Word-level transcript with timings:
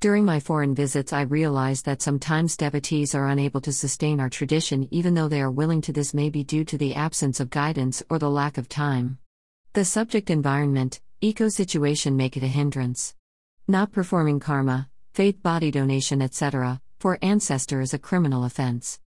During 0.00 0.24
my 0.24 0.38
foreign 0.38 0.76
visits, 0.76 1.12
I 1.12 1.22
realized 1.22 1.84
that 1.86 2.02
sometimes 2.02 2.56
devotees 2.56 3.16
are 3.16 3.26
unable 3.26 3.60
to 3.62 3.72
sustain 3.72 4.20
our 4.20 4.30
tradition 4.30 4.86
even 4.92 5.14
though 5.14 5.26
they 5.26 5.40
are 5.40 5.50
willing 5.50 5.80
to. 5.82 5.92
This 5.92 6.14
may 6.14 6.30
be 6.30 6.44
due 6.44 6.64
to 6.66 6.78
the 6.78 6.94
absence 6.94 7.40
of 7.40 7.50
guidance 7.50 8.00
or 8.08 8.20
the 8.20 8.30
lack 8.30 8.58
of 8.58 8.68
time. 8.68 9.18
The 9.72 9.84
subject 9.84 10.30
environment, 10.30 11.00
eco 11.20 11.48
situation 11.48 12.16
make 12.16 12.36
it 12.36 12.44
a 12.44 12.46
hindrance. 12.46 13.16
Not 13.66 13.90
performing 13.90 14.38
karma, 14.38 14.88
faith 15.14 15.42
body 15.42 15.72
donation, 15.72 16.22
etc., 16.22 16.80
for 17.00 17.18
ancestor 17.20 17.80
is 17.80 17.92
a 17.92 17.98
criminal 17.98 18.44
offense. 18.44 19.00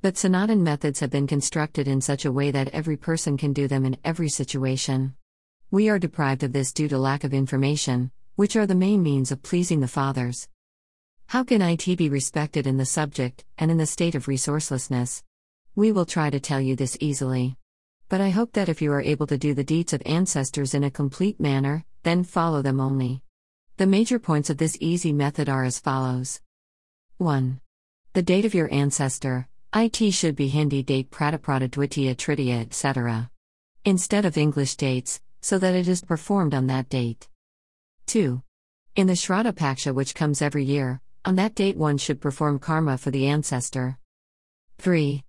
But 0.00 0.16
Sanatan 0.16 0.62
methods 0.62 1.00
have 1.00 1.10
been 1.10 1.26
constructed 1.26 1.88
in 1.88 2.00
such 2.00 2.24
a 2.24 2.30
way 2.30 2.52
that 2.52 2.68
every 2.68 2.96
person 2.96 3.36
can 3.36 3.52
do 3.52 3.66
them 3.66 3.84
in 3.84 3.96
every 4.04 4.28
situation. 4.28 5.16
We 5.72 5.88
are 5.88 5.98
deprived 5.98 6.44
of 6.44 6.52
this 6.52 6.72
due 6.72 6.86
to 6.86 6.98
lack 6.98 7.24
of 7.24 7.34
information, 7.34 8.12
which 8.36 8.54
are 8.54 8.66
the 8.66 8.74
main 8.74 9.02
means 9.02 9.32
of 9.32 9.42
pleasing 9.42 9.80
the 9.80 9.88
fathers. 9.88 10.46
How 11.28 11.42
can 11.42 11.62
IT 11.62 11.96
be 11.96 12.10
respected 12.10 12.66
in 12.66 12.76
the 12.76 12.84
subject 12.84 13.44
and 13.56 13.70
in 13.70 13.78
the 13.78 13.86
state 13.86 14.14
of 14.14 14.26
resourcelessness? 14.26 15.22
We 15.74 15.90
will 15.90 16.04
try 16.04 16.28
to 16.28 16.38
tell 16.38 16.60
you 16.60 16.76
this 16.76 16.98
easily. 17.00 17.56
But 18.10 18.20
I 18.20 18.28
hope 18.28 18.52
that 18.52 18.68
if 18.68 18.82
you 18.82 18.92
are 18.92 19.00
able 19.00 19.26
to 19.26 19.38
do 19.38 19.54
the 19.54 19.64
deeds 19.64 19.94
of 19.94 20.02
ancestors 20.04 20.74
in 20.74 20.84
a 20.84 20.90
complete 20.90 21.40
manner, 21.40 21.84
then 22.02 22.24
follow 22.24 22.60
them 22.60 22.78
only. 22.78 23.22
The 23.78 23.86
major 23.86 24.18
points 24.18 24.50
of 24.50 24.58
this 24.58 24.76
easy 24.80 25.12
method 25.14 25.48
are 25.48 25.64
as 25.64 25.80
follows 25.80 26.40
1. 27.16 27.60
The 28.12 28.22
date 28.22 28.44
of 28.44 28.54
your 28.54 28.72
ancestor, 28.72 29.48
IT 29.74 30.12
should 30.12 30.36
be 30.36 30.48
Hindi 30.48 30.82
date 30.82 31.10
Pratipada 31.10 31.70
Dwitiya 31.70 32.14
Tritiya 32.14 32.60
etc. 32.60 33.30
Instead 33.86 34.26
of 34.26 34.36
English 34.36 34.76
dates, 34.76 35.22
so 35.40 35.58
that 35.58 35.74
it 35.74 35.88
is 35.88 36.02
performed 36.02 36.54
on 36.54 36.66
that 36.66 36.90
date. 36.90 37.28
2. 38.06 38.40
In 38.94 39.08
the 39.08 39.14
Shraddha 39.14 39.52
Paksha, 39.52 39.92
which 39.92 40.14
comes 40.14 40.40
every 40.40 40.64
year, 40.64 41.00
on 41.24 41.34
that 41.36 41.56
date 41.56 41.76
one 41.76 41.98
should 41.98 42.20
perform 42.20 42.60
karma 42.60 42.96
for 42.96 43.10
the 43.10 43.26
ancestor. 43.26 43.98
3. 44.78 45.24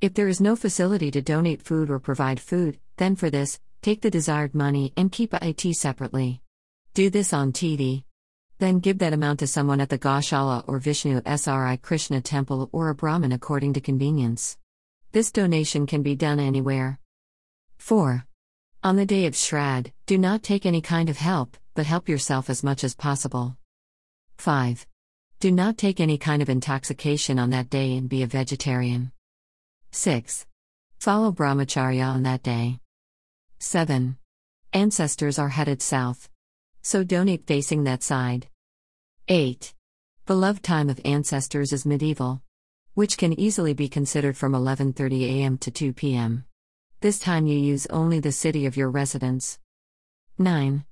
If 0.00 0.14
there 0.14 0.28
is 0.28 0.40
no 0.40 0.54
facility 0.54 1.10
to 1.10 1.20
donate 1.20 1.60
food 1.60 1.90
or 1.90 1.98
provide 1.98 2.38
food, 2.38 2.78
then 2.98 3.16
for 3.16 3.30
this, 3.30 3.58
take 3.82 4.00
the 4.00 4.10
desired 4.10 4.54
money 4.54 4.92
and 4.96 5.10
keep 5.10 5.34
IT 5.34 5.74
separately. 5.74 6.40
Do 6.94 7.10
this 7.10 7.32
on 7.32 7.52
TV. 7.52 8.04
Then 8.58 8.78
give 8.78 8.98
that 8.98 9.12
amount 9.12 9.40
to 9.40 9.48
someone 9.48 9.80
at 9.80 9.88
the 9.88 9.98
Gaushala 9.98 10.64
or 10.68 10.78
Vishnu 10.78 11.20
Sri 11.36 11.76
Krishna 11.78 12.20
temple 12.20 12.70
or 12.72 12.90
a 12.90 12.94
Brahmin 12.94 13.32
according 13.32 13.72
to 13.72 13.80
convenience. 13.80 14.56
This 15.10 15.32
donation 15.32 15.86
can 15.86 16.02
be 16.02 16.14
done 16.14 16.38
anywhere. 16.38 17.00
4. 17.78 18.24
On 18.84 18.96
the 18.96 19.04
day 19.04 19.26
of 19.26 19.34
Shrad, 19.34 19.92
do 20.06 20.16
not 20.16 20.42
take 20.42 20.64
any 20.64 20.80
kind 20.80 21.08
of 21.08 21.16
help, 21.16 21.56
but 21.74 21.86
help 21.86 22.08
yourself 22.08 22.50
as 22.50 22.62
much 22.62 22.84
as 22.84 22.94
possible. 22.94 23.56
5. 24.38 24.86
Do 25.40 25.50
not 25.50 25.78
take 25.78 26.00
any 26.00 26.18
kind 26.18 26.42
of 26.42 26.48
intoxication 26.48 27.38
on 27.38 27.50
that 27.50 27.70
day 27.70 27.96
and 27.96 28.08
be 28.08 28.22
a 28.22 28.26
vegetarian. 28.26 29.12
6. 29.92 30.46
Follow 30.98 31.32
brahmacharya 31.32 32.06
on 32.06 32.22
that 32.24 32.42
day. 32.42 32.78
7. 33.58 34.16
Ancestors 34.72 35.38
are 35.38 35.48
headed 35.48 35.82
south. 35.82 36.28
So 36.82 37.04
donate 37.04 37.46
facing 37.46 37.84
that 37.84 38.02
side. 38.02 38.48
8. 39.28 39.74
Beloved 40.26 40.62
time 40.62 40.88
of 40.88 41.00
ancestors 41.04 41.72
is 41.72 41.84
medieval, 41.84 42.42
which 42.94 43.18
can 43.18 43.38
easily 43.38 43.74
be 43.74 43.88
considered 43.88 44.36
from 44.36 44.52
11:30 44.52 45.24
a.m. 45.24 45.58
to 45.58 45.70
2 45.70 45.92
p.m. 45.92 46.44
This 47.00 47.18
time 47.18 47.46
you 47.46 47.58
use 47.58 47.86
only 47.86 48.20
the 48.20 48.32
city 48.32 48.66
of 48.66 48.76
your 48.76 48.90
residence. 48.90 49.58
9. 50.38 50.84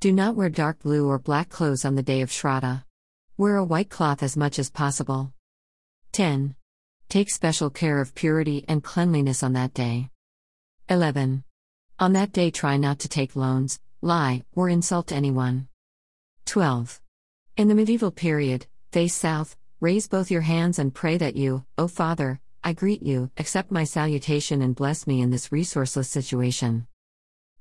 Do 0.00 0.12
not 0.12 0.34
wear 0.34 0.48
dark 0.48 0.78
blue 0.78 1.06
or 1.06 1.18
black 1.18 1.50
clothes 1.50 1.84
on 1.84 1.94
the 1.94 2.02
day 2.02 2.22
of 2.22 2.30
Shraddha. 2.30 2.84
Wear 3.36 3.56
a 3.56 3.64
white 3.64 3.90
cloth 3.90 4.22
as 4.22 4.34
much 4.34 4.58
as 4.58 4.70
possible. 4.70 5.34
10. 6.12 6.54
Take 7.10 7.28
special 7.28 7.68
care 7.68 8.00
of 8.00 8.14
purity 8.14 8.64
and 8.66 8.82
cleanliness 8.82 9.42
on 9.42 9.52
that 9.52 9.74
day. 9.74 10.08
11. 10.88 11.44
On 11.98 12.14
that 12.14 12.32
day, 12.32 12.50
try 12.50 12.78
not 12.78 12.98
to 13.00 13.10
take 13.10 13.36
loans, 13.36 13.78
lie, 14.00 14.42
or 14.54 14.70
insult 14.70 15.12
anyone. 15.12 15.68
12. 16.46 16.98
In 17.58 17.68
the 17.68 17.74
medieval 17.74 18.10
period, 18.10 18.66
face 18.92 19.14
south, 19.14 19.54
raise 19.80 20.08
both 20.08 20.30
your 20.30 20.40
hands 20.40 20.78
and 20.78 20.94
pray 20.94 21.18
that 21.18 21.36
you, 21.36 21.66
O 21.76 21.88
Father, 21.88 22.40
I 22.64 22.72
greet 22.72 23.02
you, 23.02 23.30
accept 23.36 23.70
my 23.70 23.84
salutation 23.84 24.62
and 24.62 24.74
bless 24.74 25.06
me 25.06 25.20
in 25.20 25.28
this 25.28 25.50
resourceless 25.50 26.06
situation. 26.06 26.86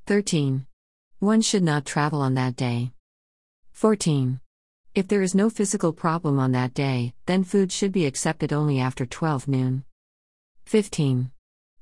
13. 0.06 0.66
One 1.19 1.41
should 1.41 1.63
not 1.63 1.85
travel 1.85 2.22
on 2.22 2.35
that 2.35 2.56
day. 2.56 2.94
14. 3.74 4.40
If 4.96 5.09
there 5.09 5.22
is 5.22 5.35
no 5.35 5.50
physical 5.50 5.91
problem 5.91 6.40
on 6.40 6.53
that 6.53 6.74
day, 6.74 7.13
then 7.25 7.44
food 7.44 7.74
should 7.74 7.91
be 7.91 8.06
accepted 8.06 8.53
only 8.53 8.80
after 8.80 9.06
12 9.06 9.50
noon. 9.50 9.84
15. 10.63 11.29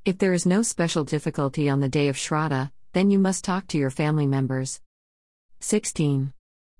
If 0.05 0.17
there 0.17 0.33
is 0.33 0.47
no 0.47 0.63
special 0.63 1.03
difficulty 1.03 1.69
on 1.69 1.81
the 1.81 1.87
day 1.87 2.07
of 2.07 2.15
Shraddha, 2.15 2.71
then 2.93 3.11
you 3.11 3.19
must 3.19 3.43
talk 3.43 3.67
to 3.67 3.77
your 3.77 3.91
family 3.91 4.25
members. 4.25 4.81
16. 5.59 6.33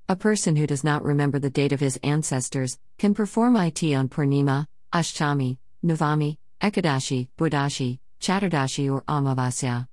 A 0.10 0.16
person 0.16 0.56
who 0.56 0.66
does 0.66 0.84
not 0.84 1.04
remember 1.04 1.38
the 1.38 1.52
date 1.52 1.74
of 1.74 1.80
his 1.80 2.00
ancestors 2.02 2.80
can 2.98 3.14
perform 3.14 3.56
IT 3.56 3.84
on 3.94 4.10
Purnima, 4.10 4.66
Ashtami, 4.92 5.60
Navami, 5.86 6.38
Ekadashi, 6.60 7.28
Budashi, 7.38 8.00
Chaturdashi, 8.20 8.92
or 8.92 9.04
Amavasya. 9.04 9.88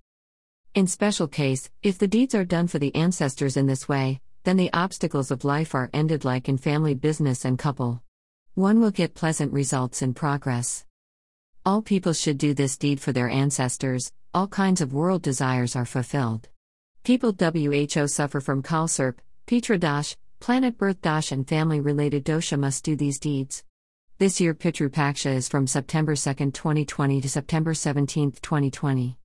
In 0.75 0.89
special 0.89 1.29
case, 1.29 1.71
if 1.85 1.99
the 1.99 2.09
deeds 2.09 2.35
are 2.35 2.45
done 2.45 2.67
for 2.67 2.81
the 2.81 2.93
ancestors 2.97 3.57
in 3.57 3.67
this 3.67 3.89
way, 3.89 4.21
then 4.43 4.57
the 4.57 4.73
obstacles 4.73 5.31
of 5.31 5.45
life 5.45 5.73
are 5.73 5.89
ended 5.95 6.25
like 6.25 6.49
in 6.49 6.59
family 6.59 6.95
business 6.95 7.45
and 7.45 7.57
couple. 7.57 8.03
One 8.55 8.81
will 8.81 8.91
get 8.91 9.15
pleasant 9.15 9.53
results 9.53 10.03
in 10.03 10.15
progress. 10.15 10.85
All 11.65 11.81
people 11.81 12.13
should 12.13 12.39
do 12.39 12.55
this 12.55 12.77
deed 12.77 13.01
for 13.01 13.13
their 13.13 13.29
ancestors, 13.29 14.11
all 14.35 14.49
kinds 14.49 14.81
of 14.81 14.93
world 14.93 15.23
desires 15.23 15.77
are 15.77 15.85
fulfilled. 15.85 16.49
People 17.05 17.33
WHO 17.39 18.09
suffer 18.09 18.41
from 18.41 18.61
Kalsarp, 18.61 19.19
Pitra 19.47 19.79
Dosh, 19.79 20.17
planet 20.41 20.77
birth 20.77 21.01
Dash, 21.01 21.31
and 21.31 21.47
family 21.47 21.81
related 21.81 22.25
dosha 22.25 22.59
must 22.59 22.83
do 22.83 22.97
these 22.97 23.21
deeds. 23.21 23.63
This 24.19 24.41
year 24.41 24.55
Pitru 24.55 24.89
Paksha 24.89 25.37
is 25.37 25.49
from 25.49 25.69
September 25.69 26.17
2, 26.17 26.51
2020 26.51 27.21
to 27.21 27.29
September 27.29 27.75
17, 27.75 28.33
2020. 28.33 29.17